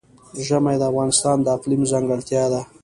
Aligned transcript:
ژمی 0.45 0.75
د 0.79 0.83
افغانستان 0.91 1.37
د 1.41 1.47
اقلیم 1.57 1.81
ځانګړتیا 1.91 2.43
ده. 2.51 2.61